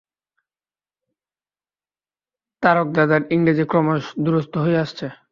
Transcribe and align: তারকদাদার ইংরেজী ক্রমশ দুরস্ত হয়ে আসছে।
তারকদাদার 2.63 3.21
ইংরেজী 3.31 3.65
ক্রমশ 3.65 4.03
দুরস্ত 4.19 4.53
হয়ে 4.57 4.77
আসছে। 4.77 5.05